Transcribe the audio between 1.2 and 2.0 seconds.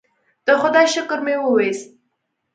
مې وویست.